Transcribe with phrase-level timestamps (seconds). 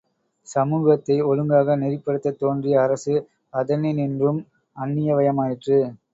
[0.47, 3.15] சமூகத்தை ஒழுங்காக நெறிப்படுத்தத் தோன்றிய அரசு,
[3.53, 4.41] அதனின்றும்
[4.75, 5.79] அந்நியவயமாயிற்று.